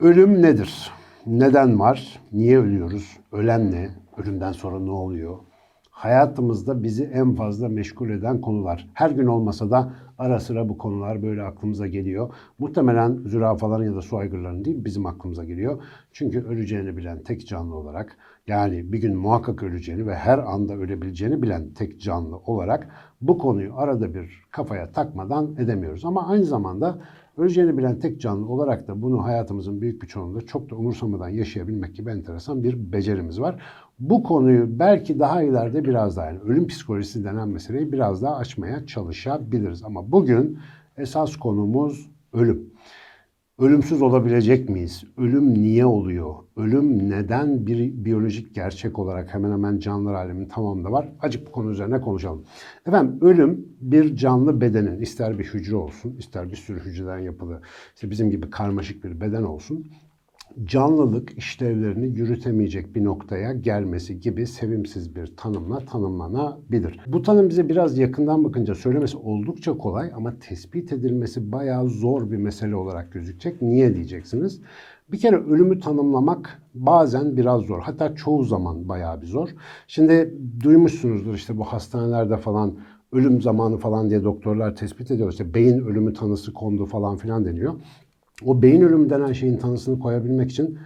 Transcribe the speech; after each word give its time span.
Ölüm 0.00 0.42
nedir? 0.42 0.90
Neden 1.26 1.78
var? 1.78 2.20
Niye 2.32 2.58
ölüyoruz? 2.58 3.16
Ölen 3.32 3.72
ne? 3.72 3.90
Ölümden 4.16 4.52
sonra 4.52 4.80
ne 4.80 4.90
oluyor? 4.90 5.36
Hayatımızda 5.90 6.82
bizi 6.82 7.04
en 7.04 7.34
fazla 7.34 7.68
meşgul 7.68 8.10
eden 8.10 8.40
konular. 8.40 8.88
Her 8.94 9.10
gün 9.10 9.26
olmasa 9.26 9.70
da 9.70 9.92
ara 10.18 10.40
sıra 10.40 10.68
bu 10.68 10.78
konular 10.78 11.22
böyle 11.22 11.42
aklımıza 11.42 11.86
geliyor. 11.86 12.34
Muhtemelen 12.58 13.16
zürafaların 13.26 13.84
ya 13.84 13.94
da 13.94 14.02
su 14.02 14.16
aygırlarının 14.16 14.64
değil 14.64 14.84
bizim 14.84 15.06
aklımıza 15.06 15.44
geliyor. 15.44 15.82
Çünkü 16.12 16.40
öleceğini 16.40 16.96
bilen 16.96 17.22
tek 17.22 17.46
canlı 17.46 17.74
olarak 17.76 18.16
yani 18.46 18.92
bir 18.92 18.98
gün 18.98 19.16
muhakkak 19.16 19.62
öleceğini 19.62 20.06
ve 20.06 20.14
her 20.14 20.38
anda 20.38 20.74
ölebileceğini 20.74 21.42
bilen 21.42 21.70
tek 21.74 22.00
canlı 22.00 22.36
olarak 22.36 22.88
bu 23.20 23.38
konuyu 23.38 23.76
arada 23.76 24.14
bir 24.14 24.42
kafaya 24.50 24.92
takmadan 24.92 25.56
edemiyoruz. 25.58 26.04
Ama 26.04 26.28
aynı 26.28 26.44
zamanda 26.44 26.98
Öleceğini 27.38 27.78
bilen 27.78 27.98
tek 27.98 28.20
canlı 28.20 28.48
olarak 28.48 28.88
da 28.88 29.02
bunu 29.02 29.24
hayatımızın 29.24 29.80
büyük 29.80 30.02
bir 30.02 30.06
çoğunluğunda 30.06 30.46
çok 30.46 30.70
da 30.70 30.76
umursamadan 30.76 31.28
yaşayabilmek 31.28 31.94
gibi 31.94 32.10
enteresan 32.10 32.64
bir 32.64 32.92
becerimiz 32.92 33.40
var. 33.40 33.62
Bu 33.98 34.22
konuyu 34.22 34.78
belki 34.78 35.18
daha 35.18 35.42
ileride 35.42 35.84
biraz 35.84 36.16
daha 36.16 36.26
yani 36.26 36.38
ölüm 36.38 36.66
psikolojisi 36.66 37.24
denen 37.24 37.48
meseleyi 37.48 37.92
biraz 37.92 38.22
daha 38.22 38.36
açmaya 38.36 38.86
çalışabiliriz. 38.86 39.84
Ama 39.84 40.12
bugün 40.12 40.58
esas 40.96 41.36
konumuz 41.36 42.10
ölüm. 42.32 42.70
Ölümsüz 43.58 44.02
olabilecek 44.02 44.68
miyiz? 44.68 45.04
Ölüm 45.16 45.54
niye 45.54 45.86
oluyor? 45.86 46.34
Ölüm 46.56 47.10
neden 47.10 47.66
bir 47.66 48.04
biyolojik 48.04 48.54
gerçek 48.54 48.98
olarak 48.98 49.34
hemen 49.34 49.52
hemen 49.52 49.78
canlılar 49.78 50.14
aleminin 50.14 50.48
tamamında 50.48 50.92
var? 50.92 51.08
Acık 51.20 51.46
bu 51.46 51.52
konu 51.52 51.70
üzerine 51.70 52.00
konuşalım. 52.00 52.44
Efendim 52.86 53.18
ölüm 53.20 53.68
bir 53.80 54.16
canlı 54.16 54.60
bedenin 54.60 55.00
ister 55.00 55.38
bir 55.38 55.44
hücre 55.44 55.76
olsun, 55.76 56.16
ister 56.18 56.50
bir 56.50 56.56
sürü 56.56 56.80
hücreden 56.80 57.18
yapılı, 57.18 57.62
işte 57.94 58.10
bizim 58.10 58.30
gibi 58.30 58.50
karmaşık 58.50 59.04
bir 59.04 59.20
beden 59.20 59.42
olsun 59.42 59.86
canlılık 60.64 61.38
işlevlerini 61.38 62.06
yürütemeyecek 62.06 62.94
bir 62.94 63.04
noktaya 63.04 63.52
gelmesi 63.52 64.20
gibi 64.20 64.46
sevimsiz 64.46 65.16
bir 65.16 65.36
tanımla 65.36 65.78
tanımlanabilir. 65.78 67.00
Bu 67.06 67.22
tanım 67.22 67.48
bize 67.48 67.68
biraz 67.68 67.98
yakından 67.98 68.44
bakınca 68.44 68.74
söylemesi 68.74 69.16
oldukça 69.16 69.78
kolay 69.78 70.10
ama 70.14 70.38
tespit 70.40 70.92
edilmesi 70.92 71.52
bayağı 71.52 71.88
zor 71.88 72.30
bir 72.30 72.36
mesele 72.36 72.76
olarak 72.76 73.12
gözükecek. 73.12 73.62
Niye 73.62 73.94
diyeceksiniz? 73.94 74.60
Bir 75.12 75.18
kere 75.18 75.36
ölümü 75.36 75.80
tanımlamak 75.80 76.62
bazen 76.74 77.36
biraz 77.36 77.62
zor. 77.62 77.80
Hatta 77.80 78.14
çoğu 78.14 78.44
zaman 78.44 78.88
bayağı 78.88 79.22
bir 79.22 79.26
zor. 79.26 79.48
Şimdi 79.86 80.34
duymuşsunuzdur 80.62 81.34
işte 81.34 81.58
bu 81.58 81.64
hastanelerde 81.64 82.36
falan 82.36 82.74
ölüm 83.12 83.42
zamanı 83.42 83.78
falan 83.78 84.10
diye 84.10 84.24
doktorlar 84.24 84.76
tespit 84.76 85.10
ediyor. 85.10 85.30
İşte 85.30 85.54
beyin 85.54 85.78
ölümü 85.78 86.12
tanısı 86.12 86.52
kondu 86.52 86.86
falan 86.86 87.16
filan 87.16 87.44
deniyor. 87.44 87.74
O 88.44 88.62
beyin 88.62 88.82
ölümü 88.82 89.10
denen 89.10 89.32
şeyin 89.32 89.56
tanısını 89.56 89.98
koyabilmek 89.98 90.50
için 90.50 90.78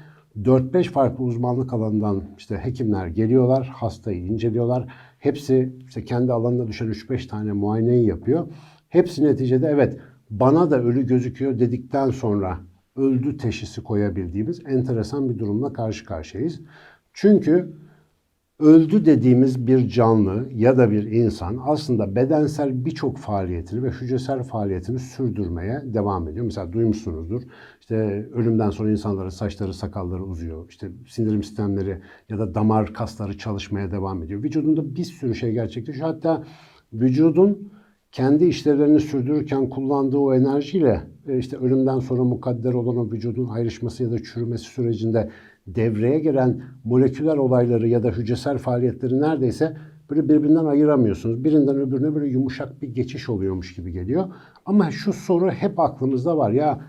4-5 0.42 0.84
farklı 0.84 1.25
uzmanlık 1.25 1.72
alanından 1.72 2.25
işte 2.39 2.56
hekimler 2.56 3.06
geliyorlar, 3.06 3.67
hastayı 3.67 4.25
inceliyorlar. 4.27 4.92
Hepsi 5.19 5.73
işte 5.86 6.05
kendi 6.05 6.33
alanına 6.33 6.67
düşen 6.67 6.89
3-5 6.89 7.28
tane 7.28 7.53
muayeneyi 7.53 8.06
yapıyor. 8.06 8.47
Hepsi 8.89 9.25
neticede 9.25 9.67
evet 9.67 9.98
bana 10.30 10.70
da 10.70 10.83
ölü 10.83 11.06
gözüküyor 11.06 11.58
dedikten 11.58 12.11
sonra 12.11 12.58
öldü 12.97 13.36
teşhisi 13.36 13.83
koyabildiğimiz 13.83 14.61
enteresan 14.67 15.30
bir 15.30 15.39
durumla 15.39 15.73
karşı 15.73 16.05
karşıyayız. 16.05 16.61
Çünkü 17.12 17.73
öldü 18.62 19.05
dediğimiz 19.05 19.67
bir 19.67 19.89
canlı 19.89 20.48
ya 20.55 20.78
da 20.78 20.90
bir 20.90 21.12
insan 21.12 21.58
aslında 21.64 22.17
bedensel 22.17 22.84
birçok 22.84 23.18
faaliyetini 23.18 23.83
ve 23.83 23.90
hücresel 23.90 24.42
faaliyetini 24.42 24.98
sürdürmeye 24.98 25.83
devam 25.84 26.28
ediyor. 26.28 26.45
Mesela 26.45 26.73
duymuşsunuzdur. 26.73 27.42
İşte 27.80 28.28
ölümden 28.34 28.70
sonra 28.70 28.90
insanların 28.90 29.28
saçları, 29.28 29.74
sakalları 29.74 30.24
uzuyor. 30.24 30.67
İşte 30.68 30.89
sindirim 31.08 31.42
sistemleri 31.42 31.98
ya 32.28 32.39
da 32.39 32.55
damar 32.55 32.95
kasları 32.95 33.39
çalışmaya 33.39 33.90
devam 33.90 34.23
ediyor. 34.23 34.42
Vücudunda 34.42 34.94
bir 34.94 35.05
sürü 35.05 35.34
şey 35.34 35.52
gerçekleşiyor. 35.52 36.06
Hatta 36.06 36.44
vücudun 36.92 37.73
kendi 38.12 38.44
işlevlerini 38.44 39.00
sürdürürken 39.00 39.68
kullandığı 39.68 40.18
o 40.18 40.34
enerjiyle 40.34 41.02
e, 41.29 41.39
işte 41.39 41.56
ölümden 41.56 41.98
sonra 41.98 42.24
mukadder 42.24 42.73
olan 42.73 42.96
o 42.96 43.11
vücudun 43.11 43.48
ayrışması 43.48 44.02
ya 44.02 44.11
da 44.11 44.23
çürümesi 44.23 44.64
sürecinde 44.64 45.30
devreye 45.67 46.20
giren 46.20 46.62
moleküler 46.84 47.36
olayları 47.36 47.89
ya 47.89 48.02
da 48.02 48.11
hücresel 48.11 48.58
faaliyetleri 48.58 49.20
neredeyse 49.20 49.77
böyle 50.11 50.28
birbirinden 50.28 50.64
ayıramıyorsunuz. 50.64 51.45
Birinden 51.45 51.77
öbürüne 51.77 52.14
böyle 52.14 52.27
yumuşak 52.27 52.83
bir 52.83 52.89
geçiş 52.89 53.28
oluyormuş 53.28 53.74
gibi 53.74 53.92
geliyor. 53.92 54.24
Ama 54.67 54.90
şu 54.90 55.12
soru 55.12 55.50
hep 55.50 55.80
aklımızda 55.80 56.36
var. 56.36 56.50
Ya 56.50 56.80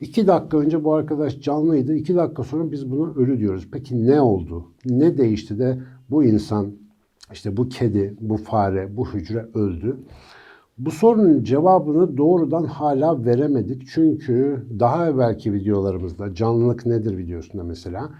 iki 0.00 0.26
dakika 0.26 0.58
önce 0.58 0.84
bu 0.84 0.94
arkadaş 0.94 1.40
canlıydı. 1.40 1.94
iki 1.94 2.16
dakika 2.16 2.44
sonra 2.44 2.72
biz 2.72 2.90
buna 2.90 3.12
ölü 3.14 3.38
diyoruz. 3.38 3.68
Peki 3.72 4.06
ne 4.06 4.20
oldu? 4.20 4.72
Ne 4.84 5.18
değişti 5.18 5.58
de 5.58 5.78
bu 6.10 6.24
insan, 6.24 6.72
işte 7.32 7.56
bu 7.56 7.68
kedi, 7.68 8.14
bu 8.20 8.36
fare, 8.36 8.96
bu 8.96 9.08
hücre 9.08 9.46
öldü? 9.54 9.96
Bu 10.84 10.90
sorunun 10.90 11.44
cevabını 11.44 12.16
doğrudan 12.16 12.64
hala 12.64 13.24
veremedik. 13.24 13.82
Çünkü 13.94 14.66
daha 14.78 15.08
evvelki 15.08 15.52
videolarımızda 15.52 16.34
canlılık 16.34 16.86
nedir 16.86 17.18
videosunda 17.18 17.64
mesela 17.64 18.10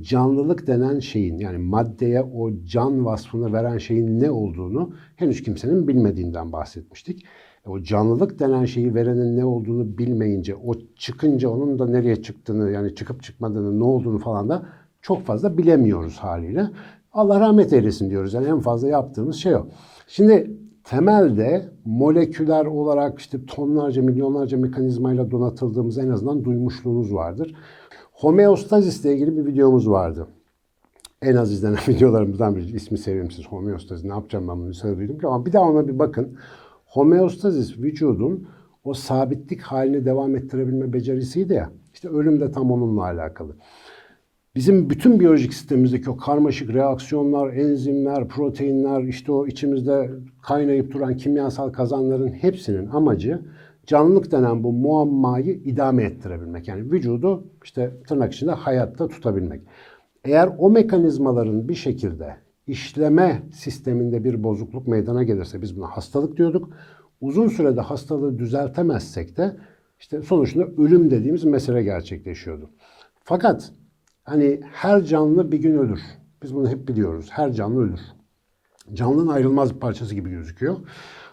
canlılık 0.00 0.66
denen 0.66 0.98
şeyin 0.98 1.38
yani 1.38 1.58
maddeye 1.58 2.22
o 2.22 2.50
can 2.64 3.04
vasfını 3.04 3.52
veren 3.52 3.78
şeyin 3.78 4.20
ne 4.20 4.30
olduğunu 4.30 4.92
henüz 5.16 5.42
kimsenin 5.42 5.88
bilmediğinden 5.88 6.52
bahsetmiştik. 6.52 7.24
E, 7.66 7.70
o 7.70 7.82
canlılık 7.82 8.38
denen 8.38 8.64
şeyi 8.64 8.94
verenin 8.94 9.36
ne 9.36 9.44
olduğunu 9.44 9.98
bilmeyince, 9.98 10.54
o 10.54 10.74
çıkınca 10.96 11.48
onun 11.48 11.78
da 11.78 11.86
nereye 11.86 12.22
çıktığını 12.22 12.70
yani 12.70 12.94
çıkıp 12.94 13.22
çıkmadığını, 13.22 13.78
ne 13.78 13.84
olduğunu 13.84 14.18
falan 14.18 14.48
da 14.48 14.66
çok 15.02 15.22
fazla 15.22 15.58
bilemiyoruz 15.58 16.16
haliyle. 16.16 16.70
Allah 17.12 17.40
rahmet 17.40 17.72
eylesin 17.72 18.10
diyoruz. 18.10 18.34
Yani 18.34 18.46
en 18.46 18.60
fazla 18.60 18.88
yaptığımız 18.88 19.36
şey 19.36 19.54
o. 19.54 19.66
Şimdi 20.06 20.65
temelde 20.86 21.68
moleküler 21.84 22.66
olarak 22.66 23.18
işte 23.18 23.46
tonlarca, 23.46 24.02
milyonlarca 24.02 24.58
mekanizmayla 24.58 25.30
donatıldığımız 25.30 25.98
en 25.98 26.08
azından 26.08 26.44
duymuşluğunuz 26.44 27.14
vardır. 27.14 27.54
Homeostazis 28.12 29.04
ile 29.04 29.14
ilgili 29.14 29.36
bir 29.36 29.46
videomuz 29.46 29.90
vardı. 29.90 30.26
En 31.22 31.36
az 31.36 31.52
izlenen 31.52 31.78
videolarımızdan 31.88 32.56
biri. 32.56 32.76
ismi 32.76 32.98
sevimsiz. 32.98 33.46
Homeostazis 33.46 34.04
ne 34.04 34.12
yapacağım 34.12 34.48
ben 34.48 34.58
bunu 34.58 34.74
söyledim 34.74 35.18
ki 35.18 35.26
ama 35.26 35.46
bir 35.46 35.52
daha 35.52 35.64
ona 35.70 35.88
bir 35.88 35.98
bakın. 35.98 36.38
Homeostazis 36.86 37.78
vücudun 37.78 38.48
o 38.84 38.94
sabitlik 38.94 39.62
halini 39.62 40.04
devam 40.04 40.36
ettirebilme 40.36 40.92
becerisiydi 40.92 41.54
ya. 41.54 41.70
İşte 41.94 42.08
ölüm 42.08 42.40
de 42.40 42.52
tam 42.52 42.70
onunla 42.70 43.02
alakalı. 43.02 43.56
Bizim 44.56 44.90
bütün 44.90 45.20
biyolojik 45.20 45.54
sistemimizdeki 45.54 46.10
o 46.10 46.16
karmaşık 46.16 46.74
reaksiyonlar, 46.74 47.52
enzimler, 47.52 48.28
proteinler, 48.28 49.02
işte 49.02 49.32
o 49.32 49.46
içimizde 49.46 50.10
kaynayıp 50.42 50.92
duran 50.92 51.16
kimyasal 51.16 51.72
kazanların 51.72 52.28
hepsinin 52.28 52.86
amacı 52.86 53.40
canlılık 53.86 54.32
denen 54.32 54.64
bu 54.64 54.72
muammayı 54.72 55.54
idame 55.54 56.04
ettirebilmek. 56.04 56.68
Yani 56.68 56.92
vücudu 56.92 57.44
işte 57.64 57.92
tırnak 58.08 58.32
içinde 58.32 58.52
hayatta 58.52 59.08
tutabilmek. 59.08 59.60
Eğer 60.24 60.50
o 60.58 60.70
mekanizmaların 60.70 61.68
bir 61.68 61.74
şekilde 61.74 62.36
işleme 62.66 63.42
sisteminde 63.52 64.24
bir 64.24 64.42
bozukluk 64.42 64.88
meydana 64.88 65.22
gelirse 65.22 65.62
biz 65.62 65.76
buna 65.76 65.86
hastalık 65.86 66.36
diyorduk. 66.36 66.70
Uzun 67.20 67.48
sürede 67.48 67.80
hastalığı 67.80 68.38
düzeltemezsek 68.38 69.36
de 69.36 69.56
işte 70.00 70.22
sonuçta 70.22 70.60
ölüm 70.60 71.10
dediğimiz 71.10 71.44
mesele 71.44 71.82
gerçekleşiyordu. 71.82 72.70
Fakat 73.24 73.72
Hani 74.26 74.60
her 74.72 75.04
canlı 75.04 75.52
bir 75.52 75.58
gün 75.58 75.78
ölür. 75.78 76.00
Biz 76.42 76.54
bunu 76.54 76.68
hep 76.68 76.88
biliyoruz. 76.88 77.28
Her 77.30 77.52
canlı 77.52 77.80
ölür. 77.80 78.00
Canlının 78.92 79.28
ayrılmaz 79.28 79.74
bir 79.74 79.80
parçası 79.80 80.14
gibi 80.14 80.30
gözüküyor. 80.30 80.76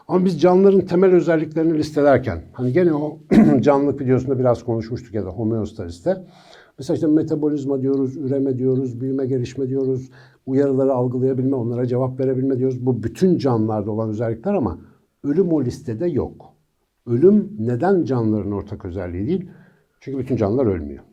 Ama 0.07 0.25
biz 0.25 0.41
canlıların 0.41 0.81
temel 0.81 1.11
özelliklerini 1.11 1.77
listelerken, 1.77 2.43
hani 2.53 2.73
gene 2.73 2.93
o 2.93 3.19
canlılık 3.59 4.01
videosunda 4.01 4.39
biraz 4.39 4.63
konuşmuştuk 4.63 5.13
ya 5.13 5.25
da 5.25 5.29
homeostaziste. 5.29 6.27
Mesela 6.79 6.95
işte 6.95 7.07
metabolizma 7.07 7.81
diyoruz, 7.81 8.17
üreme 8.17 8.57
diyoruz, 8.57 9.01
büyüme, 9.01 9.25
gelişme 9.25 9.69
diyoruz, 9.69 10.09
uyarıları 10.45 10.93
algılayabilme, 10.93 11.55
onlara 11.55 11.85
cevap 11.85 12.19
verebilme 12.19 12.57
diyoruz. 12.57 12.85
Bu 12.85 13.03
bütün 13.03 13.37
canlılarda 13.37 13.91
olan 13.91 14.09
özellikler 14.09 14.53
ama 14.53 14.79
ölüm 15.23 15.53
o 15.53 15.63
listede 15.63 16.07
yok. 16.07 16.53
Ölüm 17.07 17.51
neden 17.59 18.03
canlıların 18.03 18.51
ortak 18.51 18.85
özelliği 18.85 19.27
değil? 19.27 19.49
Çünkü 19.99 20.19
bütün 20.19 20.35
canlılar 20.35 20.65
ölmüyor 20.65 21.03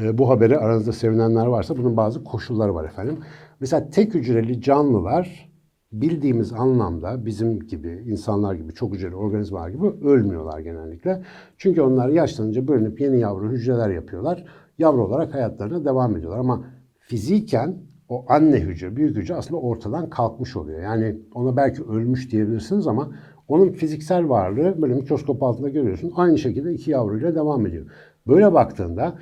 e, 0.00 0.18
bu 0.18 0.28
haberi 0.28 0.58
aranızda 0.58 0.92
sevinenler 0.92 1.46
varsa 1.46 1.76
bunun 1.76 1.96
bazı 1.96 2.24
koşulları 2.24 2.74
var 2.74 2.84
efendim. 2.84 3.18
Mesela 3.60 3.90
tek 3.90 4.14
hücreli 4.14 4.60
canlılar 4.60 5.52
bildiğimiz 5.92 6.52
anlamda 6.52 7.26
bizim 7.26 7.60
gibi 7.60 8.04
insanlar 8.06 8.54
gibi 8.54 8.72
çok 8.74 8.94
hücreli 8.94 9.14
organizmalar 9.14 9.68
gibi 9.68 9.86
ölmüyorlar 9.86 10.60
genellikle. 10.60 11.22
Çünkü 11.58 11.80
onlar 11.80 12.08
yaşlanınca 12.08 12.68
bölünüp 12.68 13.00
yeni 13.00 13.20
yavru 13.20 13.50
hücreler 13.52 13.90
yapıyorlar. 13.90 14.44
Yavru 14.78 15.04
olarak 15.04 15.34
hayatlarına 15.34 15.84
devam 15.84 16.16
ediyorlar 16.16 16.38
ama 16.38 16.64
fiziken 16.98 17.76
o 18.08 18.24
anne 18.28 18.60
hücre, 18.60 18.96
büyük 18.96 19.16
hücre 19.16 19.34
aslında 19.34 19.60
ortadan 19.60 20.10
kalkmış 20.10 20.56
oluyor. 20.56 20.80
Yani 20.82 21.16
ona 21.34 21.56
belki 21.56 21.82
ölmüş 21.82 22.32
diyebilirsiniz 22.32 22.86
ama 22.86 23.10
onun 23.48 23.72
fiziksel 23.72 24.28
varlığı 24.28 24.82
böyle 24.82 24.94
mikroskop 24.94 25.42
altında 25.42 25.68
görüyorsun. 25.68 26.12
Aynı 26.16 26.38
şekilde 26.38 26.72
iki 26.72 26.90
yavruyla 26.90 27.34
devam 27.34 27.66
ediyor. 27.66 27.86
Böyle 28.26 28.52
baktığında 28.52 29.18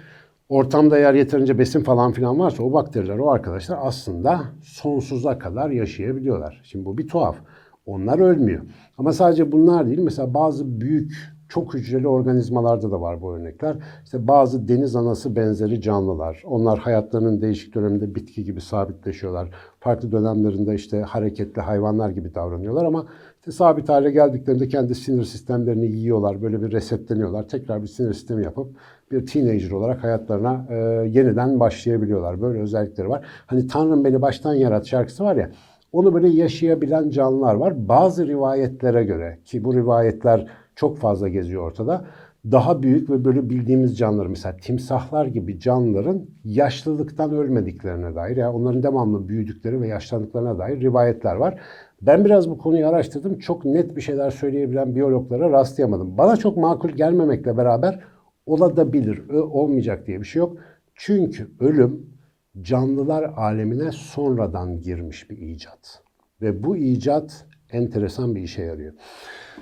ortamda 0.51 0.99
eğer 0.99 1.15
yeterince 1.15 1.59
besin 1.59 1.83
falan 1.83 2.13
filan 2.13 2.39
varsa 2.39 2.63
o 2.63 2.73
bakteriler, 2.73 3.19
o 3.19 3.31
arkadaşlar 3.31 3.79
aslında 3.83 4.41
sonsuza 4.63 5.39
kadar 5.39 5.71
yaşayabiliyorlar. 5.71 6.61
Şimdi 6.65 6.85
bu 6.85 6.99
bir 6.99 7.09
tuhaf. 7.09 7.37
Onlar 7.87 8.19
ölmüyor. 8.19 8.63
Ama 8.99 9.13
sadece 9.13 9.53
bunlar 9.53 9.87
değil. 9.87 9.99
Mesela 9.99 10.35
bazı 10.35 10.81
büyük 10.81 11.13
çok 11.49 11.75
hücreli 11.75 12.09
organizmalarda 12.09 12.91
da 12.91 13.01
var 13.01 13.23
bu 13.23 13.35
örnekler. 13.35 13.77
İşte 14.05 14.29
bazı 14.29 14.69
deniz 14.69 14.97
anası 14.97 15.37
benzeri 15.37 15.81
canlılar. 15.81 16.43
Onlar 16.47 16.79
hayatlarının 16.79 17.43
değişik 17.43 17.75
döneminde 17.75 18.15
bitki 18.15 18.45
gibi 18.45 18.61
sabitleşiyorlar. 18.61 19.49
Farklı 19.81 20.13
dönemlerinde 20.13 20.75
işte 20.75 21.03
hareketli 21.03 21.63
hayvanlar 21.63 22.11
gibi 22.11 22.35
davranıyorlar 22.35 22.85
ama 22.85 23.07
işte 23.39 23.53
sabit 23.53 23.89
hale 23.89 24.11
geldiklerinde 24.11 24.69
kendi 24.69 24.95
sinir 24.95 25.25
sistemlerini 25.25 25.87
yiyorlar. 25.87 26.43
Böyle 26.43 26.63
bir 26.63 26.73
resetleniyorlar. 26.73 27.49
Tekrar 27.49 27.83
bir 27.83 27.89
sinir 27.89 28.13
sistemi 28.13 28.45
yapıp 28.45 28.77
bir 29.11 29.27
teenager 29.27 29.71
olarak 29.71 30.05
hayatlarına 30.05 30.67
e, 30.71 30.75
yeniden 31.09 31.61
başlayabiliyorlar. 31.61 32.43
Böyle 32.43 32.61
özellikleri 32.61 33.09
var. 33.09 33.25
Hani 33.47 33.67
Tanrım 33.67 34.05
beni 34.05 34.23
baştan 34.23 34.55
yarat 34.55 34.87
şarkısı 34.87 35.25
var 35.25 35.37
ya. 35.37 35.51
Onu 35.93 36.15
böyle 36.15 36.29
yaşayabilen 36.29 37.11
canlılar 37.11 37.55
var. 37.55 37.89
Bazı 37.89 38.27
rivayetlere 38.27 39.05
göre 39.05 39.39
ki 39.45 39.65
bu 39.65 39.75
rivayetler 39.75 40.47
çok 40.77 40.99
fazla 40.99 41.29
geziyor 41.29 41.63
ortada. 41.63 42.05
Daha 42.51 42.83
büyük 42.83 43.11
ve 43.11 43.25
böyle 43.25 43.51
bildiğimiz 43.51 43.99
canlılar 43.99 44.27
mesela 44.27 44.57
timsahlar 44.57 45.27
gibi 45.27 45.61
canlıların 45.61 46.23
yaşlılıktan 46.45 47.33
ölmediklerine 47.33 48.15
dair 48.15 48.37
ya 48.37 48.47
yani 48.47 48.57
onların 48.57 48.83
devamlı 48.83 49.29
büyüdükleri 49.29 49.81
ve 49.81 49.89
yaşlandıklarına 49.89 50.59
dair 50.59 50.81
rivayetler 50.81 51.35
var. 51.35 51.59
Ben 52.03 52.25
biraz 52.25 52.51
bu 52.51 52.59
konuyu 52.59 52.89
araştırdım. 52.89 53.39
Çok 53.39 53.65
net 53.65 53.97
bir 53.97 54.01
şeyler 54.01 54.31
söyleyebilen 54.31 54.95
biyologlara 54.95 55.51
rastlayamadım. 55.51 56.19
Bana 56.19 56.37
çok 56.37 56.57
makul 56.57 56.89
gelmemekle 56.89 57.57
beraber 57.57 58.01
olabilir, 58.51 59.29
olmayacak 59.29 60.07
diye 60.07 60.21
bir 60.21 60.27
şey 60.27 60.41
yok. 60.41 60.57
Çünkü 60.95 61.51
ölüm 61.61 62.07
canlılar 62.63 63.25
alemine 63.37 63.93
sonradan 63.93 64.81
girmiş 64.81 65.31
bir 65.31 65.39
icat. 65.39 66.03
Ve 66.43 66.65
bu 66.65 66.77
icat 66.77 67.47
enteresan 67.73 68.35
bir 68.35 68.43
işe 68.43 68.63
yarıyor. 68.63 68.93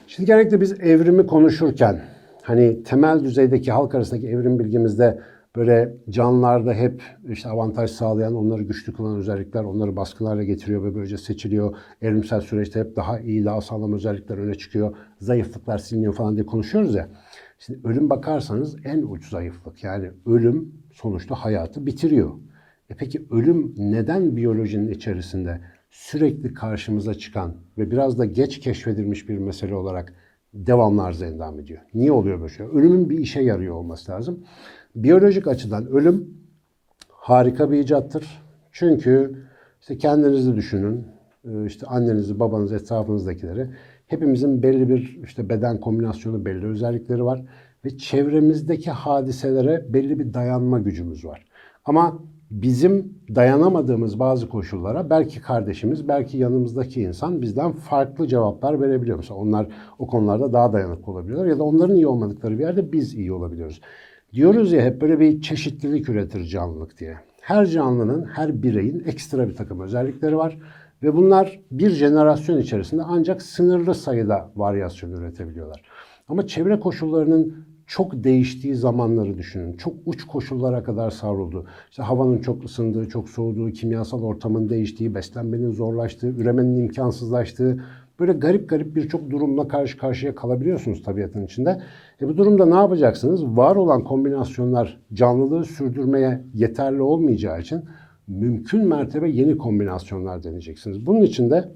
Şimdi 0.06 0.26
genellikle 0.26 0.60
biz 0.60 0.80
evrimi 0.80 1.26
konuşurken 1.26 2.00
hani 2.42 2.82
temel 2.82 3.24
düzeydeki 3.24 3.72
halk 3.72 3.94
arasındaki 3.94 4.28
evrim 4.28 4.58
bilgimizde 4.58 5.20
böyle 5.56 5.96
canlılarda 6.10 6.74
hep 6.74 7.02
işte 7.28 7.48
avantaj 7.48 7.90
sağlayan, 7.90 8.34
onları 8.34 8.62
güçlü 8.62 8.92
kılan 8.92 9.16
özellikler 9.16 9.64
onları 9.64 9.96
baskılarla 9.96 10.44
getiriyor 10.44 10.84
ve 10.84 10.94
böylece 10.94 11.18
seçiliyor. 11.18 11.76
Evrimsel 12.02 12.40
süreçte 12.40 12.80
hep 12.80 12.96
daha 12.96 13.20
iyi, 13.20 13.44
daha 13.44 13.60
sağlam 13.60 13.92
özellikler 13.92 14.38
öne 14.38 14.54
çıkıyor. 14.54 14.96
Zayıflıklar 15.20 15.78
siliniyor 15.78 16.14
falan 16.14 16.34
diye 16.34 16.46
konuşuyoruz 16.46 16.94
ya. 16.94 17.08
Şimdi 17.58 17.88
ölüm 17.88 18.10
bakarsanız 18.10 18.76
en 18.84 19.02
uç 19.02 19.28
zayıflık. 19.28 19.84
Yani 19.84 20.10
ölüm 20.26 20.72
sonuçta 20.92 21.34
hayatı 21.34 21.86
bitiriyor. 21.86 22.30
E 22.90 22.94
peki 22.94 23.26
ölüm 23.30 23.74
neden 23.76 24.36
biyolojinin 24.36 24.88
içerisinde 24.88 25.60
sürekli 25.90 26.54
karşımıza 26.54 27.14
çıkan 27.14 27.54
ve 27.78 27.90
biraz 27.90 28.18
da 28.18 28.24
geç 28.24 28.60
keşfedilmiş 28.60 29.28
bir 29.28 29.38
mesele 29.38 29.74
olarak 29.74 30.14
devamlı 30.54 31.02
arıza 31.02 31.26
endam 31.26 31.60
ediyor? 31.60 31.80
Niye 31.94 32.12
oluyor 32.12 32.40
böyle 32.40 32.54
şey? 32.54 32.66
Ölümün 32.66 33.10
bir 33.10 33.18
işe 33.18 33.40
yarıyor 33.40 33.74
olması 33.74 34.12
lazım. 34.12 34.44
Biyolojik 34.94 35.46
açıdan 35.46 35.86
ölüm 35.86 36.38
harika 37.08 37.70
bir 37.70 37.78
icattır. 37.78 38.42
Çünkü 38.72 39.44
işte 39.80 39.98
kendinizi 39.98 40.56
düşünün, 40.56 41.06
işte 41.66 41.86
annenizi, 41.86 42.40
babanızı, 42.40 42.76
etrafınızdakileri. 42.76 43.70
Hepimizin 44.08 44.62
belli 44.62 44.88
bir 44.88 45.18
işte 45.24 45.48
beden 45.48 45.80
kombinasyonu, 45.80 46.44
belli 46.44 46.66
özellikleri 46.66 47.24
var 47.24 47.42
ve 47.84 47.98
çevremizdeki 47.98 48.90
hadiselere 48.90 49.92
belli 49.92 50.18
bir 50.18 50.34
dayanma 50.34 50.78
gücümüz 50.78 51.24
var. 51.24 51.44
Ama 51.84 52.18
bizim 52.50 53.14
dayanamadığımız 53.34 54.18
bazı 54.18 54.48
koşullara 54.48 55.10
belki 55.10 55.40
kardeşimiz, 55.40 56.08
belki 56.08 56.38
yanımızdaki 56.38 57.02
insan 57.02 57.42
bizden 57.42 57.72
farklı 57.72 58.26
cevaplar 58.26 58.80
verebiliyor. 58.80 59.16
Mesela 59.16 59.40
onlar 59.40 59.66
o 59.98 60.06
konularda 60.06 60.52
daha 60.52 60.72
dayanıklı 60.72 61.12
olabiliyorlar 61.12 61.46
ya 61.46 61.58
da 61.58 61.62
onların 61.64 61.96
iyi 61.96 62.06
olmadıkları 62.06 62.58
bir 62.58 62.62
yerde 62.62 62.92
biz 62.92 63.14
iyi 63.14 63.32
olabiliyoruz. 63.32 63.80
Diyoruz 64.32 64.72
ya 64.72 64.82
hep 64.82 65.00
böyle 65.00 65.20
bir 65.20 65.40
çeşitlilik 65.40 66.08
üretir 66.08 66.44
canlılık 66.44 66.98
diye. 66.98 67.16
Her 67.40 67.66
canlının, 67.66 68.24
her 68.24 68.62
bireyin 68.62 69.02
ekstra 69.06 69.48
bir 69.48 69.56
takım 69.56 69.80
özellikleri 69.80 70.36
var. 70.36 70.58
Ve 71.02 71.16
bunlar 71.16 71.60
bir 71.70 71.90
jenerasyon 71.90 72.58
içerisinde 72.58 73.02
ancak 73.02 73.42
sınırlı 73.42 73.94
sayıda 73.94 74.50
varyasyon 74.56 75.10
üretebiliyorlar. 75.10 75.82
Ama 76.28 76.46
çevre 76.46 76.80
koşullarının 76.80 77.64
çok 77.86 78.24
değiştiği 78.24 78.74
zamanları 78.74 79.38
düşünün. 79.38 79.76
Çok 79.76 79.94
uç 80.06 80.26
koşullara 80.26 80.82
kadar 80.82 81.10
savruldu. 81.10 81.66
İşte 81.90 82.02
havanın 82.02 82.38
çok 82.38 82.64
ısındığı, 82.64 83.08
çok 83.08 83.28
soğuduğu, 83.28 83.70
kimyasal 83.70 84.22
ortamın 84.22 84.68
değiştiği, 84.68 85.14
beslenmenin 85.14 85.70
zorlaştığı, 85.70 86.28
üremenin 86.28 86.76
imkansızlaştığı 86.76 87.84
böyle 88.20 88.32
garip 88.32 88.68
garip 88.68 88.96
birçok 88.96 89.30
durumla 89.30 89.68
karşı 89.68 89.98
karşıya 89.98 90.34
kalabiliyorsunuz 90.34 91.02
tabiatın 91.02 91.44
içinde. 91.44 91.82
E 92.22 92.28
bu 92.28 92.36
durumda 92.36 92.66
ne 92.66 92.74
yapacaksınız? 92.74 93.44
Var 93.44 93.76
olan 93.76 94.04
kombinasyonlar 94.04 95.00
canlılığı 95.12 95.64
sürdürmeye 95.64 96.44
yeterli 96.54 97.02
olmayacağı 97.02 97.60
için 97.60 97.84
mümkün 98.28 98.88
mertebe 98.88 99.30
yeni 99.30 99.58
kombinasyonlar 99.58 100.42
deneyeceksiniz. 100.42 101.06
Bunun 101.06 101.22
için 101.22 101.50
de 101.50 101.68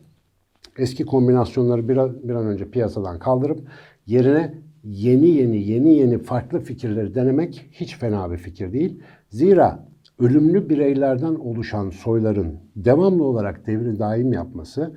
eski 0.79 1.07
kombinasyonları 1.07 1.89
bir 1.89 1.97
an, 1.97 2.29
bir 2.29 2.35
an 2.35 2.47
önce 2.47 2.71
piyasadan 2.71 3.19
kaldırıp 3.19 3.61
yerine 4.07 4.55
yeni 4.85 5.29
yeni 5.29 5.63
yeni 5.63 5.95
yeni 5.95 6.19
farklı 6.19 6.61
fikirleri 6.61 7.15
denemek 7.15 7.69
hiç 7.73 7.97
fena 7.97 8.31
bir 8.31 8.37
fikir 8.37 8.73
değil. 8.73 9.03
Zira 9.31 9.89
ölümlü 10.19 10.69
bireylerden 10.69 11.35
oluşan 11.35 11.91
soyların 11.91 12.57
devamlı 12.77 13.25
olarak 13.25 13.67
devri 13.67 13.99
daim 13.99 14.33
yapması 14.33 14.97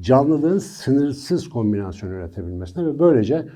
canlılığın 0.00 0.58
sınırsız 0.58 1.48
kombinasyon 1.48 2.10
üretebilmesine 2.10 2.86
ve 2.86 2.98
böylece 2.98 3.48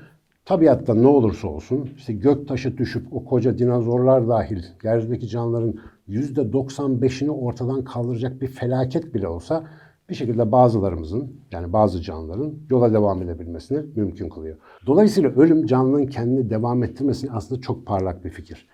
tabiatta 0.47 0.93
ne 0.93 1.07
olursa 1.07 1.47
olsun 1.47 1.89
işte 1.97 2.13
gök 2.13 2.47
taşı 2.47 2.77
düşüp 2.77 3.07
o 3.11 3.25
koca 3.25 3.57
dinozorlar 3.57 4.27
dahil 4.27 4.63
yeryüzündeki 4.83 5.27
canlıların 5.27 5.75
%95'ini 6.09 7.29
ortadan 7.29 7.83
kaldıracak 7.83 8.41
bir 8.41 8.47
felaket 8.47 9.13
bile 9.13 9.27
olsa 9.27 9.63
bir 10.09 10.15
şekilde 10.15 10.51
bazılarımızın 10.51 11.33
yani 11.51 11.73
bazı 11.73 12.01
canlıların 12.01 12.53
yola 12.69 12.93
devam 12.93 13.21
edebilmesini 13.21 13.79
mümkün 13.95 14.29
kılıyor. 14.29 14.57
Dolayısıyla 14.85 15.29
ölüm 15.29 15.65
canlının 15.65 16.05
kendini 16.05 16.49
devam 16.49 16.83
ettirmesini 16.83 17.31
aslında 17.31 17.61
çok 17.61 17.85
parlak 17.85 18.25
bir 18.25 18.29
fikir. 18.29 18.67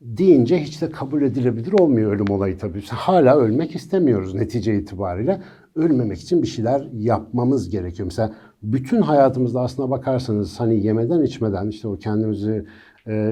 Deyince 0.00 0.58
hiç 0.58 0.82
de 0.82 0.90
kabul 0.90 1.22
edilebilir 1.22 1.72
olmuyor 1.72 2.12
ölüm 2.12 2.30
olayı 2.30 2.58
tabii. 2.58 2.82
Hala 2.88 3.36
ölmek 3.36 3.74
istemiyoruz 3.74 4.34
netice 4.34 4.74
itibariyle. 4.74 5.40
Ölmemek 5.74 6.20
için 6.20 6.42
bir 6.42 6.46
şeyler 6.46 6.88
yapmamız 6.92 7.68
gerekiyor. 7.68 8.06
Mesela 8.06 8.34
bütün 8.62 9.02
hayatımızda 9.02 9.60
aslına 9.60 9.90
bakarsanız 9.90 10.60
hani 10.60 10.86
yemeden 10.86 11.22
içmeden 11.22 11.68
işte 11.68 11.88
o 11.88 11.98
kendimizi 11.98 12.64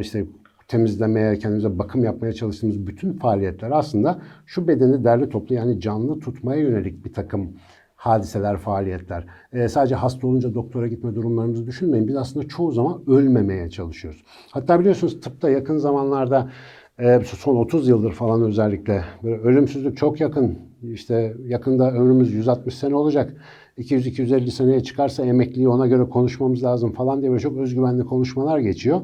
işte 0.00 0.26
temizlemeye, 0.68 1.38
kendimize 1.38 1.78
bakım 1.78 2.04
yapmaya 2.04 2.32
çalıştığımız 2.32 2.86
bütün 2.86 3.12
faaliyetler 3.12 3.70
aslında 3.70 4.18
şu 4.46 4.68
bedeni 4.68 5.04
derli 5.04 5.28
toplu 5.28 5.54
yani 5.54 5.80
canlı 5.80 6.20
tutmaya 6.20 6.60
yönelik 6.60 7.04
bir 7.04 7.12
takım 7.12 7.52
hadiseler, 8.00 8.56
faaliyetler. 8.56 9.26
Ee, 9.52 9.68
sadece 9.68 9.94
hasta 9.94 10.26
olunca 10.26 10.54
doktora 10.54 10.86
gitme 10.86 11.14
durumlarımızı 11.14 11.66
düşünmeyin. 11.66 12.08
Biz 12.08 12.16
aslında 12.16 12.48
çoğu 12.48 12.72
zaman 12.72 13.02
ölmemeye 13.06 13.70
çalışıyoruz. 13.70 14.24
Hatta 14.50 14.80
biliyorsunuz 14.80 15.20
tıpta 15.20 15.50
yakın 15.50 15.76
zamanlarda 15.76 16.50
e, 17.00 17.20
son 17.24 17.56
30 17.56 17.88
yıldır 17.88 18.12
falan 18.12 18.42
özellikle 18.42 19.04
böyle 19.22 19.42
ölümsüzlük 19.42 19.96
çok 19.96 20.20
yakın. 20.20 20.58
İşte 20.82 21.34
yakında 21.46 21.92
ömrümüz 21.92 22.32
160 22.32 22.74
sene 22.74 22.94
olacak. 22.94 23.34
200-250 23.78 24.50
seneye 24.50 24.82
çıkarsa 24.82 25.24
emekliyi 25.24 25.68
ona 25.68 25.86
göre 25.86 26.04
konuşmamız 26.04 26.64
lazım 26.64 26.92
falan 26.92 27.20
diye 27.20 27.30
böyle 27.30 27.40
çok 27.40 27.56
özgüvenli 27.56 28.04
konuşmalar 28.04 28.58
geçiyor. 28.58 29.00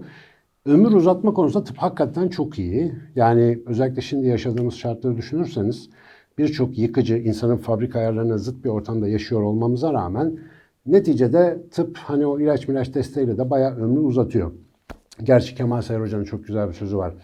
Ömür 0.67 0.93
uzatma 0.93 1.35
konusunda 1.35 1.65
tıp 1.65 1.77
hakikaten 1.77 2.29
çok 2.29 2.59
iyi. 2.59 2.93
Yani 3.17 3.59
özellikle 3.67 4.03
şimdi 4.03 4.27
yaşadığımız 4.27 4.75
şartları 4.75 5.17
düşünürseniz 5.17 5.91
birçok 6.39 6.79
yıkıcı 6.79 7.17
insanın 7.17 7.57
fabrika 7.57 7.99
ayarlarına 7.99 8.39
zıt 8.39 8.65
bir 8.65 8.69
ortamda 8.69 9.09
yaşıyor 9.09 9.43
olmamıza 9.43 9.93
rağmen 9.93 10.39
neticede 10.87 11.63
tıp 11.71 11.97
hani 11.97 12.27
o 12.27 12.41
ilaç 12.41 12.69
milaç 12.69 12.95
desteğiyle 12.95 13.39
de 13.39 13.51
bayağı 13.51 13.77
ömrü 13.77 14.01
uzatıyor. 14.01 14.53
Gerçi 15.23 15.55
Kemal 15.55 15.83
Sayar 15.83 16.03
Hoca'nın 16.03 16.25
çok 16.25 16.47
güzel 16.47 16.69
bir 16.69 16.75
sözü 16.75 16.97
var. 16.97 17.15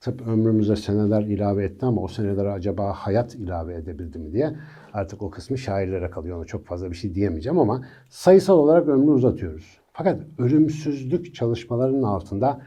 Tıp 0.00 0.28
ömrümüze 0.28 0.76
seneler 0.76 1.22
ilave 1.22 1.64
etti 1.64 1.86
ama 1.86 2.02
o 2.02 2.08
senelere 2.08 2.50
acaba 2.50 2.92
hayat 2.92 3.34
ilave 3.34 3.74
edebildi 3.74 4.18
mi 4.18 4.32
diye. 4.32 4.56
Artık 4.92 5.22
o 5.22 5.30
kısmı 5.30 5.58
şairlere 5.58 6.10
kalıyor. 6.10 6.38
Ona 6.38 6.44
çok 6.44 6.66
fazla 6.66 6.90
bir 6.90 6.96
şey 6.96 7.14
diyemeyeceğim 7.14 7.58
ama 7.58 7.84
sayısal 8.08 8.58
olarak 8.58 8.88
ömrü 8.88 9.10
uzatıyoruz. 9.10 9.78
Fakat 9.92 10.20
ölümsüzlük 10.38 11.34
çalışmalarının 11.34 12.02
altında 12.02 12.60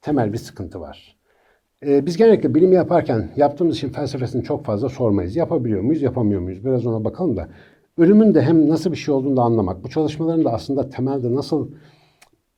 temel 0.00 0.32
bir 0.32 0.38
sıkıntı 0.38 0.80
var. 0.80 1.16
Ee, 1.86 2.06
biz 2.06 2.16
genellikle 2.16 2.54
bilim 2.54 2.72
yaparken 2.72 3.30
yaptığımız 3.36 3.76
işin 3.76 3.88
felsefesini 3.88 4.44
çok 4.44 4.64
fazla 4.64 4.88
sormayız. 4.88 5.36
Yapabiliyor 5.36 5.80
muyuz, 5.80 6.02
yapamıyor 6.02 6.40
muyuz? 6.40 6.64
Biraz 6.64 6.86
ona 6.86 7.04
bakalım 7.04 7.36
da. 7.36 7.48
Ölümün 7.98 8.34
de 8.34 8.42
hem 8.42 8.68
nasıl 8.68 8.92
bir 8.92 8.96
şey 8.96 9.14
olduğunu 9.14 9.36
da 9.36 9.42
anlamak, 9.42 9.84
bu 9.84 9.88
çalışmaların 9.88 10.44
da 10.44 10.52
aslında 10.52 10.88
temelde 10.88 11.34
nasıl 11.34 11.70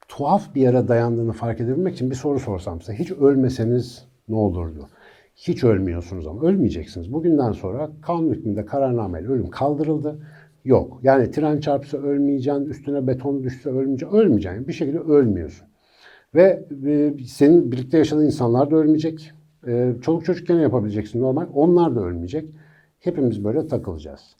tuhaf 0.09 0.55
bir 0.55 0.61
yere 0.61 0.89
dayandığını 0.89 1.33
fark 1.33 1.61
edebilmek 1.61 1.95
için 1.95 2.11
bir 2.11 2.17
soru 2.17 2.41
sorsam 2.41 2.81
size. 2.81 2.95
Hiç 2.95 3.13
ölmeseniz 3.13 4.05
ne 4.29 4.37
olurdu? 4.37 4.89
Hiç 5.37 5.65
ölmüyorsunuz 5.65 6.27
ama 6.27 6.43
ölmeyeceksiniz. 6.43 7.13
Bugünden 7.13 7.53
sonra 7.53 7.91
kanun 8.03 8.31
hükmünde 8.31 8.67
kararnameyle 8.67 9.29
ölüm 9.29 9.51
kaldırıldı. 9.51 10.19
Yok. 10.65 11.01
Yani 11.03 11.31
tren 11.31 11.61
çarpsa 11.61 11.99
ölmeyeceksin, 11.99 12.65
üstüne 12.65 13.07
beton 13.07 13.43
düşse 13.43 13.71
ölmeyeceksin. 13.71 14.17
Ölmeyeceksin. 14.17 14.69
Bir 14.69 14.73
şekilde 14.73 14.99
ölmüyorsun. 14.99 15.69
Ve 16.35 16.67
e, 16.87 17.15
senin 17.27 17.73
birlikte 17.73 17.99
yaşadığın 17.99 18.27
insanlar 18.27 18.71
da 18.71 18.77
ölmeyecek. 18.77 19.33
E, 19.67 19.93
çoluk 20.03 20.25
çocuk 20.25 20.49
gene 20.49 20.63
yapabileceksin 20.63 21.21
normal. 21.21 21.47
Onlar 21.55 21.97
da 21.97 22.01
ölmeyecek. 22.01 22.51
Hepimiz 23.01 23.45
böyle 23.45 23.67
takılacağız. 23.67 24.37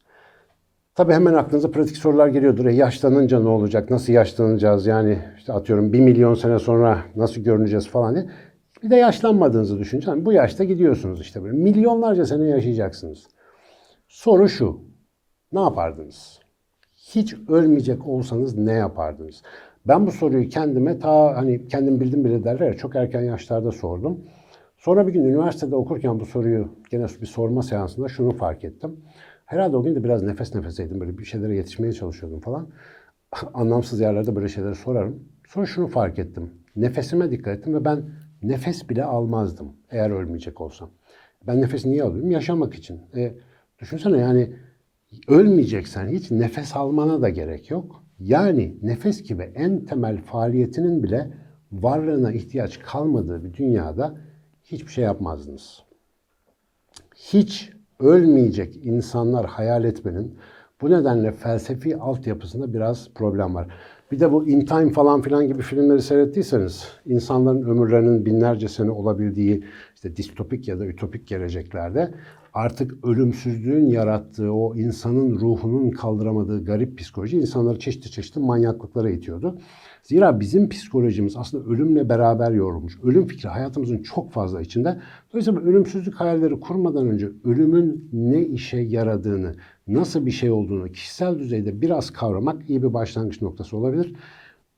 Tabii 0.95 1.13
hemen 1.13 1.35
aklınıza 1.35 1.71
pratik 1.71 1.97
sorular 1.97 2.29
geliyordur. 2.29 2.67
E, 2.67 2.73
yaşlanınca 2.73 3.41
ne 3.41 3.49
olacak? 3.49 3.91
Nasıl 3.91 4.13
yaşlanacağız? 4.13 4.87
Yani 4.87 5.19
işte 5.39 5.53
atıyorum 5.53 5.93
bir 5.93 6.01
milyon 6.01 6.35
sene 6.35 6.59
sonra 6.59 6.99
nasıl 7.17 7.41
görüneceğiz 7.41 7.89
falan 7.89 8.15
diye. 8.15 8.27
Bir 8.83 8.91
de 8.91 8.97
yaşlanmadığınızı 8.97 9.79
düşünün. 9.79 10.05
Yani 10.07 10.25
bu 10.25 10.33
yaşta 10.33 10.65
gidiyorsunuz 10.65 11.21
işte 11.21 11.43
böyle. 11.43 11.57
Milyonlarca 11.57 12.27
sene 12.27 12.45
yaşayacaksınız. 12.45 13.27
Soru 14.09 14.49
şu. 14.49 14.81
Ne 15.53 15.61
yapardınız? 15.61 16.41
Hiç 16.95 17.35
ölmeyecek 17.49 18.07
olsanız 18.07 18.59
ne 18.59 18.73
yapardınız? 18.73 19.43
Ben 19.89 20.07
bu 20.07 20.11
soruyu 20.13 20.49
kendime 20.49 20.99
ta 20.99 21.37
hani 21.37 21.69
kendim 21.69 22.01
bildim 22.01 22.25
bile 22.25 22.45
derler 22.45 22.77
çok 22.77 22.97
erken 22.97 23.23
yaşlarda 23.23 23.73
sordum. 23.73 24.21
Sonra 24.79 25.07
bir 25.07 25.13
gün 25.13 25.25
üniversitede 25.25 25.77
okurken 25.77 26.21
bu 26.21 26.27
soruyu 26.27 26.69
gene 26.91 27.07
bir 27.21 27.27
sorma 27.27 27.63
seansında 27.63 28.09
şunu 28.09 28.33
fark 28.33 28.65
ettim. 28.65 29.01
Herhalde 29.47 29.77
o 29.77 29.83
gün 29.83 29.95
de 29.95 30.05
biraz 30.05 30.23
nefes 30.23 30.55
nefeseydim 30.55 31.01
böyle 31.01 31.19
bir 31.19 31.25
şeylere 31.25 31.57
yetişmeye 31.57 31.93
çalışıyordum 31.93 32.41
falan. 32.41 32.69
Anlamsız 33.55 34.01
yerlerde 34.01 34.37
böyle 34.37 34.49
şeyleri 34.49 34.75
sorarım. 34.75 35.25
Sonra 35.49 35.67
şunu 35.67 35.87
fark 35.87 36.19
ettim. 36.19 36.51
Nefesime 36.77 37.31
dikkat 37.31 37.59
ettim 37.59 37.75
ve 37.75 37.85
ben 37.85 38.03
nefes 38.43 38.89
bile 38.89 39.05
almazdım 39.05 39.73
eğer 39.91 40.11
ölmeyecek 40.11 40.61
olsam. 40.61 40.91
Ben 41.47 41.61
nefes 41.61 41.87
niye 41.87 42.03
alıyorum? 42.03 42.31
Yaşamak 42.31 42.75
için. 42.75 43.01
E, 43.17 43.35
düşünsene 43.79 44.19
yani 44.19 44.53
ölmeyeceksen 45.29 46.09
hiç 46.09 46.31
nefes 46.31 46.77
almana 46.77 47.23
da 47.23 47.29
gerek 47.29 47.71
yok. 47.71 48.03
Yani 48.21 48.77
nefes 48.83 49.23
gibi 49.23 49.43
en 49.55 49.85
temel 49.85 50.23
faaliyetinin 50.23 51.03
bile 51.03 51.31
varlığına 51.73 52.33
ihtiyaç 52.33 52.79
kalmadığı 52.79 53.45
bir 53.45 53.55
dünyada 53.55 54.17
hiçbir 54.65 54.93
şey 54.93 55.05
yapmazdınız. 55.05 55.83
Hiç 57.15 57.73
ölmeyecek 58.01 58.77
insanlar 58.87 59.47
hayal 59.47 59.85
etmenin 59.85 60.39
bu 60.81 60.91
nedenle 60.91 61.33
felsefi 61.33 61.97
altyapısında 61.97 62.75
biraz 62.75 63.11
problem 63.15 63.55
var. 63.55 63.69
Bir 64.13 64.21
de 64.21 64.33
bu 64.33 64.49
In 64.49 64.65
Time 64.65 64.93
falan 64.93 65.23
filan 65.23 65.47
gibi 65.47 65.63
filmleri 65.63 66.03
seyrettiyseniz 66.03 66.89
insanların 67.07 67.63
ömürlerinin 67.63 68.27
binlerce 68.27 68.69
sene 68.69 68.91
olabildiği 68.91 69.65
işte 69.95 70.17
distopik 70.17 70.69
ya 70.69 70.79
da 70.79 70.87
ütopik 70.87 71.27
geleceklerde 71.27 72.15
artık 72.55 73.07
ölümsüzlüğün 73.07 73.87
yarattığı 73.87 74.53
o 74.53 74.77
insanın 74.77 75.41
ruhunun 75.41 75.91
kaldıramadığı 75.91 76.65
garip 76.65 76.99
psikoloji 76.99 77.37
insanları 77.37 77.79
çeşitli 77.79 78.11
çeşitli 78.11 78.41
manyaklıklara 78.41 79.11
itiyordu. 79.11 79.59
Zira 80.03 80.41
bizim 80.41 80.69
psikolojimiz 80.69 81.37
aslında 81.37 81.65
ölümle 81.65 82.09
beraber 82.09 82.53
yorulmuş. 82.53 82.99
Ölüm 83.03 83.27
fikri 83.27 83.49
hayatımızın 83.49 84.03
çok 84.03 84.33
fazla 84.33 84.61
içinde. 84.61 85.01
Dolayısıyla 85.33 85.61
ölümsüzlük 85.61 86.15
hayalleri 86.15 86.61
kurmadan 86.61 87.09
önce 87.09 87.29
ölümün 87.45 88.11
ne 88.13 88.41
işe 88.41 88.79
yaradığını, 88.79 89.55
nasıl 89.89 90.27
bir 90.27 90.31
şey 90.31 90.51
olduğunu 90.51 90.93
kişisel 90.93 91.39
düzeyde 91.39 91.81
biraz 91.81 92.11
kavramak 92.11 92.71
iyi 92.71 92.83
bir 92.83 92.95
başlangıç 92.95 93.43
noktası 93.43 93.77
olabilir. 93.77 94.15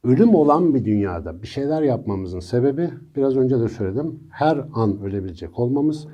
Ölüm 0.05 0.35
olan 0.35 0.75
bir 0.75 0.85
dünyada 0.85 1.43
bir 1.43 1.47
şeyler 1.47 1.83
yapmamızın 1.83 2.41
sebebi 2.41 2.91
biraz 3.17 3.37
önce 3.37 3.61
de 3.61 3.69
söyledim. 3.69 4.21
Her 4.31 4.65
an 4.75 5.01
ölebilecek 5.03 5.59
olmamız 5.59 6.07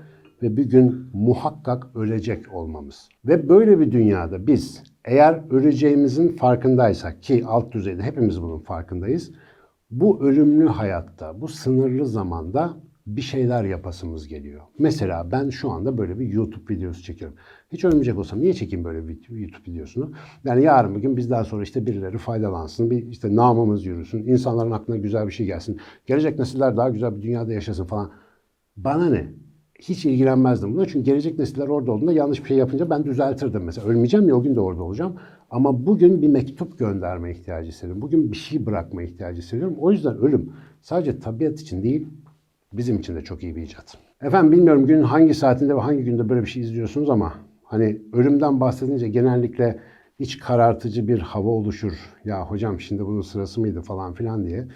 ve 0.43 0.57
bir 0.57 0.65
gün 0.65 1.07
muhakkak 1.13 1.97
ölecek 1.97 2.55
olmamız. 2.55 3.09
Ve 3.25 3.49
böyle 3.49 3.81
bir 3.81 3.93
dünyada 3.93 4.47
biz 4.47 4.83
eğer 5.05 5.43
öleceğimizin 5.51 6.29
farkındaysak 6.37 7.23
ki 7.23 7.45
alt 7.47 7.73
düzeyde 7.73 8.03
hepimiz 8.03 8.43
bunun 8.43 8.59
farkındayız. 8.59 9.33
Bu 9.91 10.23
ölümlü 10.23 10.67
hayatta, 10.67 11.41
bu 11.41 11.49
sınırlı 11.49 12.07
zamanda 12.07 12.77
bir 13.07 13.23
şeyler 13.23 13.65
yapasımız 13.65 14.29
geliyor. 14.29 14.61
Mesela 14.79 15.31
ben 15.33 15.51
şu 15.51 15.71
anda 15.71 15.99
böyle 15.99 16.19
bir 16.19 16.27
YouTube 16.27 16.75
videosu 16.75 17.03
çekiyorum. 17.03 17.37
Hiç 17.73 17.85
ölmeyecek 17.85 18.19
olsam 18.19 18.41
niye 18.41 18.55
çekeyim 18.55 18.85
böyle 18.85 19.09
bir 19.09 19.19
YouTube 19.31 19.73
videosunu? 19.73 20.13
Yani 20.45 20.63
yarın 20.65 20.95
bugün 20.95 21.17
bizden 21.17 21.43
sonra 21.43 21.63
işte 21.63 21.87
birileri 21.87 22.19
faydalansın, 22.19 22.91
bir 22.91 23.07
işte 23.07 23.37
namımız 23.37 23.87
yürüsün, 23.87 24.27
insanların 24.27 24.71
aklına 24.71 24.97
güzel 24.97 25.27
bir 25.27 25.33
şey 25.33 25.47
gelsin, 25.47 25.81
gelecek 26.07 26.39
nesiller 26.39 26.77
daha 26.77 26.91
güzel 26.91 27.17
bir 27.17 27.23
dünyada 27.23 27.53
yaşasın 27.53 27.85
falan. 27.85 28.11
Bana 28.77 29.11
ne? 29.11 29.29
hiç 29.81 30.07
ilgilenmezdim 30.07 30.75
buna. 30.75 30.87
Çünkü 30.87 31.05
gelecek 31.05 31.39
nesiller 31.39 31.69
orada 31.69 31.93
olduğunda 31.93 32.13
yanlış 32.13 32.43
bir 32.43 32.49
şey 32.49 32.57
yapınca 32.57 32.91
ben 32.91 33.05
düzeltirdim 33.05 33.65
mesela. 33.65 33.89
Ölmeyeceğim 33.89 34.29
ya 34.29 34.37
o 34.37 34.43
gün 34.43 34.57
de 34.57 34.61
orada 34.61 34.83
olacağım. 34.83 35.17
Ama 35.51 35.87
bugün 35.87 36.23
bir 36.23 36.29
mektup 36.29 36.79
gönderme 36.79 37.31
ihtiyacı 37.31 37.69
hissediyorum. 37.69 38.03
Bugün 38.03 38.33
bir 38.33 38.37
şey 38.37 38.67
bırakma 38.67 39.03
ihtiyacı 39.03 39.43
hissediyorum. 39.43 39.77
O 39.81 39.93
yüzden 39.93 40.17
ölüm 40.17 40.53
sadece 40.81 41.19
tabiat 41.19 41.61
için 41.61 41.83
değil, 41.83 42.09
bizim 42.77 42.99
için 42.99 43.17
de 43.17 43.25
çok 43.25 43.43
iyi 43.43 43.57
bir 43.57 43.63
icat. 43.63 43.99
Efendim 44.23 44.53
bilmiyorum 44.53 44.87
günün 44.87 45.03
hangi 45.03 45.35
saatinde 45.35 45.77
ve 45.77 45.81
hangi 45.81 46.05
günde 46.05 46.29
böyle 46.29 46.41
bir 46.41 46.47
şey 46.47 46.63
izliyorsunuz 46.63 47.11
ama 47.11 47.35
hani 47.65 48.03
ölümden 48.13 48.61
bahsedince 48.61 49.09
genellikle 49.09 49.81
iç 50.19 50.39
karartıcı 50.39 51.09
bir 51.09 51.19
hava 51.19 51.49
oluşur. 51.49 51.93
Ya 52.25 52.47
hocam 52.47 52.81
şimdi 52.81 53.07
bunun 53.07 53.21
sırası 53.21 53.61
mıydı 53.61 53.83
falan 53.83 54.15
filan 54.15 54.47
diye. 54.47 54.69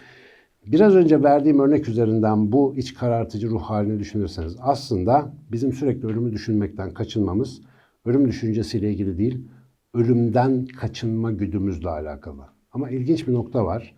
Biraz 0.66 0.94
önce 0.94 1.22
verdiğim 1.22 1.60
örnek 1.60 1.88
üzerinden 1.88 2.52
bu 2.52 2.76
iç 2.76 2.94
karartıcı 2.94 3.48
ruh 3.50 3.62
halini 3.62 3.98
düşünürseniz 3.98 4.56
aslında 4.60 5.32
bizim 5.52 5.72
sürekli 5.72 6.06
ölümü 6.08 6.32
düşünmekten 6.32 6.94
kaçınmamız 6.94 7.60
ölüm 8.04 8.28
düşüncesiyle 8.28 8.90
ilgili 8.90 9.18
değil, 9.18 9.48
ölümden 9.94 10.66
kaçınma 10.66 11.32
güdümüzle 11.32 11.88
alakalı. 11.88 12.42
Ama 12.72 12.90
ilginç 12.90 13.28
bir 13.28 13.32
nokta 13.32 13.64
var. 13.64 13.94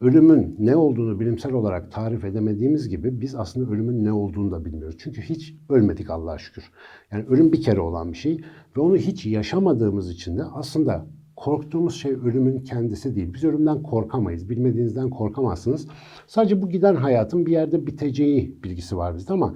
Ölümün 0.00 0.56
ne 0.58 0.76
olduğunu 0.76 1.20
bilimsel 1.20 1.52
olarak 1.52 1.92
tarif 1.92 2.24
edemediğimiz 2.24 2.88
gibi 2.88 3.20
biz 3.20 3.34
aslında 3.34 3.70
ölümün 3.70 4.04
ne 4.04 4.12
olduğunu 4.12 4.50
da 4.50 4.64
bilmiyoruz. 4.64 4.96
Çünkü 4.98 5.22
hiç 5.22 5.54
ölmedik 5.68 6.10
Allah'a 6.10 6.38
şükür. 6.38 6.64
Yani 7.12 7.24
ölüm 7.24 7.52
bir 7.52 7.62
kere 7.62 7.80
olan 7.80 8.12
bir 8.12 8.16
şey 8.16 8.40
ve 8.76 8.80
onu 8.80 8.96
hiç 8.96 9.26
yaşamadığımız 9.26 10.10
için 10.10 10.38
de 10.38 10.44
aslında 10.44 11.06
korktuğumuz 11.36 11.94
şey 11.94 12.12
ölümün 12.12 12.60
kendisi 12.60 13.16
değil. 13.16 13.34
Biz 13.34 13.44
ölümden 13.44 13.82
korkamayız. 13.82 14.50
Bilmediğinizden 14.50 15.10
korkamazsınız. 15.10 15.88
Sadece 16.26 16.62
bu 16.62 16.68
giden 16.68 16.94
hayatın 16.94 17.46
bir 17.46 17.52
yerde 17.52 17.86
biteceği 17.86 18.62
bilgisi 18.64 18.96
var 18.96 19.16
bizde 19.16 19.32
ama 19.32 19.54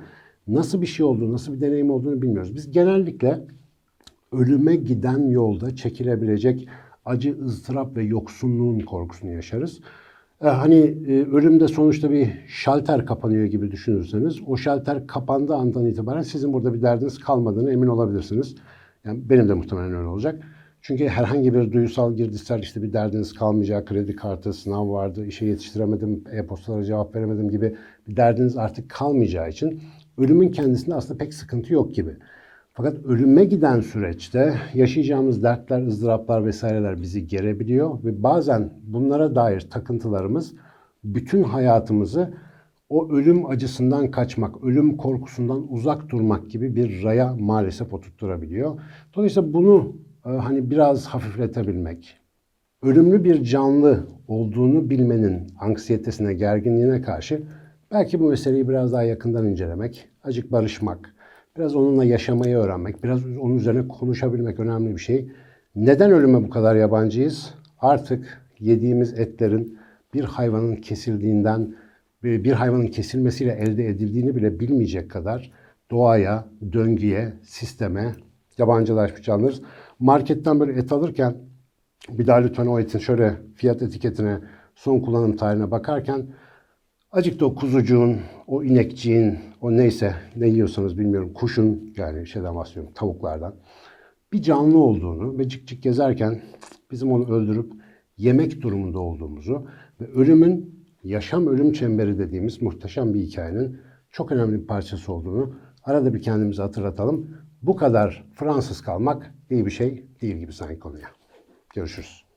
nasıl 0.48 0.80
bir 0.82 0.86
şey 0.86 1.06
olduğunu, 1.06 1.32
nasıl 1.32 1.52
bir 1.54 1.60
deneyim 1.60 1.90
olduğunu 1.90 2.22
bilmiyoruz. 2.22 2.54
Biz 2.54 2.70
genellikle 2.70 3.46
ölüme 4.32 4.76
giden 4.76 5.28
yolda 5.28 5.76
çekilebilecek 5.76 6.68
acı, 7.04 7.38
ızdırap 7.44 7.96
ve 7.96 8.02
yoksunluğun 8.02 8.80
korkusunu 8.80 9.30
yaşarız. 9.30 9.80
Ee, 10.42 10.48
hani 10.48 10.76
e, 11.08 11.24
ölümde 11.24 11.68
sonuçta 11.68 12.10
bir 12.10 12.30
şalter 12.48 13.06
kapanıyor 13.06 13.44
gibi 13.44 13.70
düşünürseniz 13.70 14.36
o 14.46 14.56
şalter 14.56 15.06
kapandığı 15.06 15.54
andan 15.54 15.86
itibaren 15.86 16.22
sizin 16.22 16.52
burada 16.52 16.74
bir 16.74 16.82
derdiniz 16.82 17.18
kalmadığını 17.18 17.72
emin 17.72 17.86
olabilirsiniz. 17.86 18.54
Yani 19.04 19.30
benim 19.30 19.48
de 19.48 19.54
muhtemelen 19.54 19.94
öyle 19.94 20.06
olacak. 20.08 20.42
Çünkü 20.82 21.08
herhangi 21.08 21.54
bir 21.54 21.72
duygusal 21.72 22.14
girdisel 22.14 22.62
işte 22.62 22.82
bir 22.82 22.92
derdiniz 22.92 23.34
kalmayacak, 23.34 23.86
kredi 23.88 24.16
kartı, 24.16 24.52
sınav 24.52 24.90
vardı, 24.90 25.26
işe 25.26 25.46
yetiştiremedim, 25.46 26.24
e-postalara 26.32 26.84
cevap 26.84 27.14
veremedim 27.14 27.50
gibi 27.50 27.76
bir 28.08 28.16
derdiniz 28.16 28.56
artık 28.56 28.90
kalmayacağı 28.90 29.48
için 29.48 29.82
ölümün 30.18 30.48
kendisinde 30.48 30.94
aslında 30.94 31.18
pek 31.18 31.34
sıkıntı 31.34 31.74
yok 31.74 31.94
gibi. 31.94 32.16
Fakat 32.78 33.04
ölüme 33.04 33.44
giden 33.44 33.80
süreçte 33.80 34.54
yaşayacağımız 34.74 35.42
dertler, 35.42 35.86
ızdıraplar 35.86 36.46
vesaireler 36.46 37.02
bizi 37.02 37.26
gerebiliyor 37.26 38.04
ve 38.04 38.22
bazen 38.22 38.70
bunlara 38.82 39.34
dair 39.34 39.60
takıntılarımız 39.60 40.54
bütün 41.04 41.42
hayatımızı 41.42 42.34
o 42.88 43.10
ölüm 43.12 43.46
acısından 43.46 44.10
kaçmak, 44.10 44.64
ölüm 44.64 44.96
korkusundan 44.96 45.72
uzak 45.72 46.08
durmak 46.08 46.50
gibi 46.50 46.76
bir 46.76 47.02
raya 47.02 47.34
maalesef 47.34 47.94
oturtturabiliyor. 47.94 48.80
Dolayısıyla 49.14 49.52
bunu 49.52 49.96
e, 50.26 50.28
hani 50.28 50.70
biraz 50.70 51.06
hafifletebilmek, 51.06 52.16
ölümlü 52.82 53.24
bir 53.24 53.44
canlı 53.44 54.06
olduğunu 54.28 54.90
bilmenin 54.90 55.46
anksiyetesine, 55.60 56.34
gerginliğine 56.34 57.02
karşı 57.02 57.42
belki 57.92 58.20
bu 58.20 58.28
meseleyi 58.28 58.68
biraz 58.68 58.92
daha 58.92 59.02
yakından 59.02 59.46
incelemek, 59.46 60.08
acık 60.22 60.52
barışmak, 60.52 61.14
Biraz 61.58 61.76
onunla 61.76 62.04
yaşamayı 62.04 62.56
öğrenmek, 62.56 63.04
biraz 63.04 63.26
onun 63.26 63.56
üzerine 63.56 63.88
konuşabilmek 63.88 64.60
önemli 64.60 64.94
bir 64.94 65.00
şey. 65.00 65.28
Neden 65.76 66.10
ölüme 66.10 66.42
bu 66.42 66.50
kadar 66.50 66.76
yabancıyız? 66.76 67.54
Artık 67.80 68.42
yediğimiz 68.58 69.18
etlerin 69.18 69.78
bir 70.14 70.24
hayvanın 70.24 70.76
kesildiğinden, 70.76 71.74
bir 72.22 72.44
bir 72.44 72.52
hayvanın 72.52 72.86
kesilmesiyle 72.86 73.52
elde 73.52 73.86
edildiğini 73.86 74.36
bile 74.36 74.60
bilmeyecek 74.60 75.10
kadar 75.10 75.52
doğaya, 75.90 76.44
döngüye, 76.72 77.32
sisteme 77.42 78.14
yabancılaşmış 78.58 79.22
canlılarız. 79.22 79.62
Marketten 79.98 80.60
böyle 80.60 80.72
et 80.72 80.92
alırken 80.92 81.36
bir 82.08 82.26
daha 82.26 82.36
lütfen 82.36 82.66
o 82.66 82.80
etin 82.80 82.98
şöyle 82.98 83.32
fiyat 83.54 83.82
etiketine, 83.82 84.38
son 84.74 85.00
kullanım 85.00 85.36
tarihine 85.36 85.70
bakarken 85.70 86.26
Acık 87.12 87.40
da 87.40 87.46
o 87.46 87.54
kuzucuğun, 87.54 88.16
o 88.46 88.64
inekçiğin, 88.64 89.38
o 89.60 89.72
neyse 89.72 90.14
ne 90.36 90.48
yiyorsanız 90.48 90.98
bilmiyorum 90.98 91.32
kuşun 91.34 91.94
yani 91.96 92.26
şeyden 92.26 92.54
bahsediyorum 92.54 92.92
tavuklardan 92.94 93.54
bir 94.32 94.42
canlı 94.42 94.78
olduğunu 94.78 95.38
ve 95.38 95.48
cik 95.48 95.68
cik 95.68 95.82
gezerken 95.82 96.40
bizim 96.90 97.12
onu 97.12 97.30
öldürüp 97.30 97.72
yemek 98.16 98.62
durumunda 98.62 98.98
olduğumuzu 98.98 99.66
ve 100.00 100.06
ölümün 100.06 100.84
yaşam 101.04 101.46
ölüm 101.46 101.72
çemberi 101.72 102.18
dediğimiz 102.18 102.62
muhteşem 102.62 103.14
bir 103.14 103.20
hikayenin 103.20 103.80
çok 104.10 104.32
önemli 104.32 104.60
bir 104.60 104.66
parçası 104.66 105.12
olduğunu 105.12 105.54
arada 105.84 106.14
bir 106.14 106.22
kendimize 106.22 106.62
hatırlatalım. 106.62 107.30
Bu 107.62 107.76
kadar 107.76 108.24
Fransız 108.34 108.80
kalmak 108.80 109.34
iyi 109.50 109.66
bir 109.66 109.70
şey 109.70 110.06
değil 110.20 110.36
gibi 110.36 110.52
sanki 110.52 110.78
konuya. 110.78 111.08
Görüşürüz. 111.74 112.27